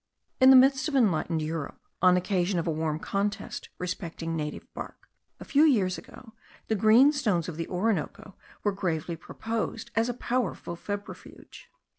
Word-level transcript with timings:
In 0.39 0.49
the 0.49 0.55
midst 0.55 0.87
of 0.87 0.95
enlightened 0.95 1.43
Europe, 1.43 1.79
on 2.01 2.17
occasion 2.17 2.57
of 2.57 2.65
a 2.65 2.71
warm 2.71 2.97
contest 2.97 3.69
respecting 3.77 4.35
native 4.35 4.65
bark, 4.73 5.07
a 5.39 5.45
few 5.45 5.63
years 5.63 5.99
ago, 5.99 6.33
the 6.69 6.75
green 6.75 7.11
stones 7.11 7.47
of 7.47 7.55
the 7.55 7.67
Orinoco 7.67 8.35
were 8.63 8.71
gravely 8.71 9.15
proposed 9.15 9.91
as 9.95 10.09
a 10.09 10.15
powerful 10.15 10.75
febrifuge. 10.75 11.69